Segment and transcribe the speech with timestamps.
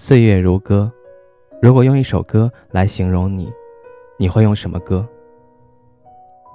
[0.00, 0.92] 岁月如歌，
[1.60, 3.52] 如果用一首歌来形容你，
[4.16, 5.04] 你会用什么歌？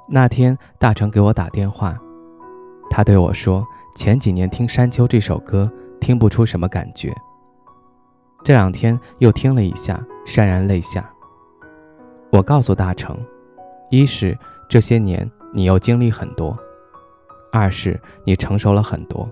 [0.07, 1.99] 那天大成给我打电话，
[2.89, 5.69] 他对我说：“前几年听《山丘》这首歌，
[5.99, 7.13] 听不出什么感觉。
[8.45, 11.13] 这两天又听了一下，潸然泪下。”
[12.31, 13.13] 我告诉大成
[13.91, 16.57] ：“一是这些年你又经历很多，
[17.52, 19.30] 二是你成熟了很多。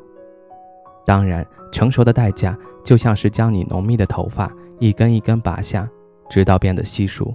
[1.05, 5.87] 当然，成熟的代价。”就像是将你浓密的头发一根一根拔下，
[6.27, 7.31] 直到变得稀疏。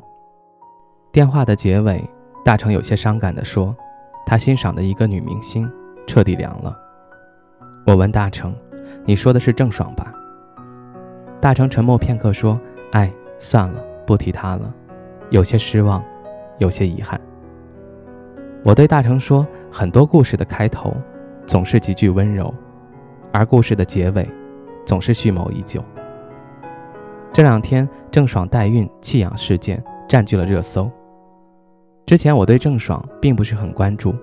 [1.12, 2.03] 电话的结尾，
[2.45, 3.73] 大成有些伤感地说
[4.27, 5.70] ：“他欣赏的一个女明星
[6.05, 6.77] 彻底凉了。”
[7.86, 8.53] 我问大成
[9.06, 10.12] ：“你说的是郑爽吧？”
[11.41, 13.08] 大成沉默片刻说：“哎，
[13.39, 14.75] 算了，不提她了，
[15.30, 16.03] 有些失望，
[16.58, 17.20] 有些遗憾。”
[18.64, 20.92] 我对大成说：“很多故事的开头
[21.47, 22.53] 总是极具温柔，
[23.32, 24.28] 而故事的结尾……”
[24.86, 25.84] 总是蓄谋已久。
[27.33, 30.88] 这两天，郑爽代孕弃养事件占据了热搜。
[32.06, 34.14] 之前我对郑爽并不是很关注，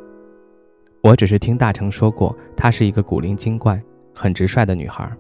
[1.02, 3.78] 我只是听大成说过，她是一个古灵精怪、
[4.16, 5.12] 很直率的女孩。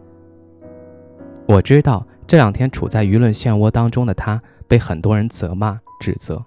[1.45, 6.41] 我知道这两天处在舆论漩涡当中的她，被很多人责骂、指责。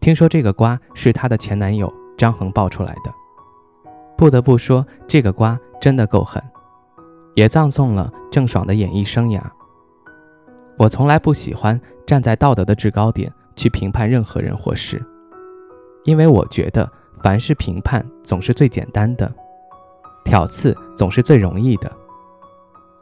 [0.00, 3.10] 听说这个瓜是她的前男友张恒爆出来的，
[4.16, 6.42] 不得不说，这个瓜真的够狠。
[7.34, 9.40] 也葬送了郑爽的演艺生涯。
[10.78, 15.04] 我从来不喜欢站在道德的制高点去评判任何人或事，
[16.04, 16.88] 因为我觉得
[17.20, 19.32] 凡是评判总是最简单的，
[20.24, 21.90] 挑刺总是最容易的。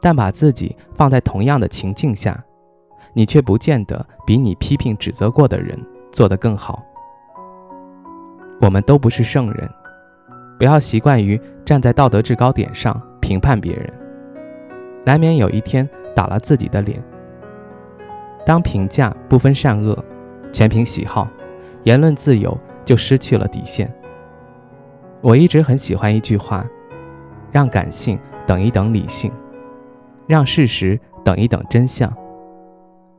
[0.01, 2.43] 但把自己放在同样的情境下，
[3.13, 5.79] 你却不见得比你批评指责过的人
[6.11, 6.83] 做得更好。
[8.61, 9.69] 我们都不是圣人，
[10.63, 13.93] 不要习惯于站在道德制高点上评判别人。
[15.03, 17.03] 难免有一天打了自己的脸。
[18.45, 19.93] 当评价不分善恶，
[20.53, 21.27] 全凭喜好，
[21.83, 23.93] 言论自由就失去了底线。
[25.19, 26.65] 我一直很喜欢一句话：
[27.51, 29.29] 让感性等一等理性，
[30.27, 32.09] 让事实等一等真相。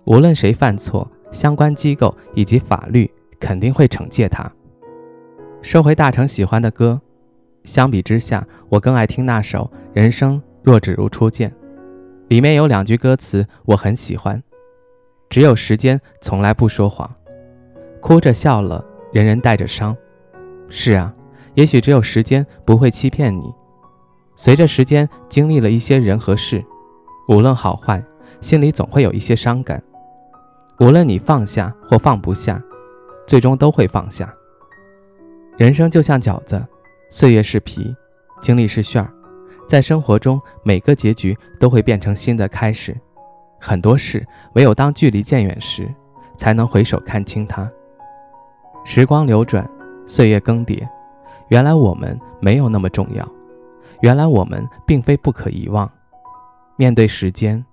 [0.07, 4.51] 无论谁犯错，相关机构以及法律肯定会惩戒他。
[5.61, 6.99] 说回大成喜欢的歌，
[7.65, 11.51] 相比之下，我更爱听那首《人生若只如初见》。
[12.29, 14.43] 里面有两句歌词我很喜欢，
[15.29, 17.11] 只有时间从来不说谎，
[18.01, 19.97] 哭着笑了，人人带着伤。
[20.69, 21.15] 是啊，
[21.55, 23.53] 也许只有时间不会欺骗你。
[24.37, 26.65] 随着时间经历了一些人和事，
[27.29, 28.03] 无论好坏，
[28.41, 29.83] 心里总会有一些伤感。
[30.81, 32.61] 无论你放下或放不下，
[33.27, 34.35] 最终都会放下。
[35.57, 36.61] 人生就像饺子，
[37.17, 37.95] 岁月是皮，
[38.41, 39.09] 经历是馅儿。
[39.69, 42.93] 在生活中，每个结局都会变成新的开始。
[43.61, 44.27] 很多事，
[44.57, 45.89] 唯有当距离渐远时，
[46.37, 47.71] 才能回首看清它。
[48.85, 49.65] 时光流转，
[50.05, 50.85] 岁月更迭，
[51.51, 53.25] 原来我们没有那么重要，
[54.01, 55.89] 原来我们并非不可遗忘。
[56.75, 57.65] 面对时间，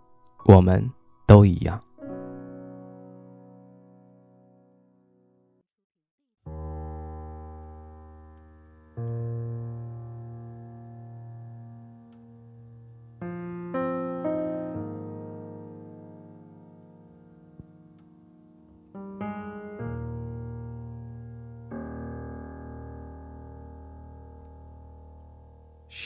[0.45, 0.87] 我们
[1.25, 1.81] 都一样。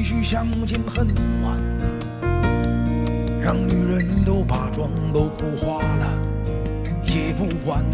[0.00, 1.08] 继续相见恨
[1.42, 1.58] 晚，
[3.42, 6.06] 让女人都把妆都哭花了
[7.02, 7.84] 也不管。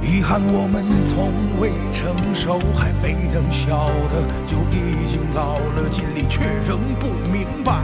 [0.00, 1.30] 遗憾我们从
[1.60, 5.86] 未成熟，还没能晓得，就已经老了。
[5.90, 7.82] 尽力却仍不明白，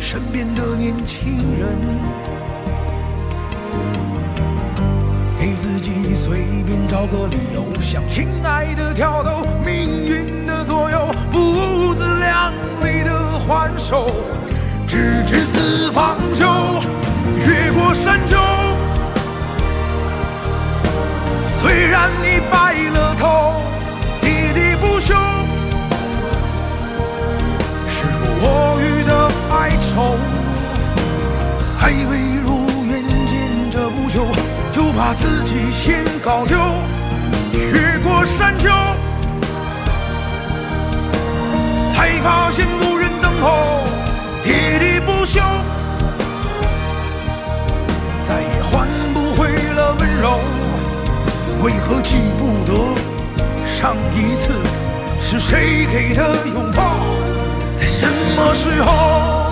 [0.00, 1.78] 身边的年轻人，
[5.38, 9.46] 给自己随便找个理由，向亲爱的跳楼，
[9.84, 12.50] 命运的左右，不自量
[12.80, 14.06] 力的还手，
[14.86, 16.46] 直至死方休，
[17.36, 18.38] 越过山丘。
[21.36, 23.60] 虽然你白了头，
[24.22, 25.14] 喋喋不休，
[27.90, 30.16] 时不我予的哀愁，
[31.78, 34.34] 还未如愿见着不朽，
[34.72, 36.56] 就把自己先搞丢，
[37.52, 38.70] 越过山丘，
[52.04, 52.72] 记不得
[53.66, 54.52] 上一次
[55.22, 56.22] 是谁给的
[56.54, 56.82] 拥抱，
[57.80, 58.06] 在什
[58.36, 59.43] 么时候？